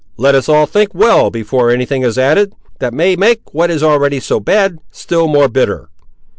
[0.17, 3.83] Let us all think well before any thing is added, that may make what is
[3.83, 5.89] already so bad still more bitter."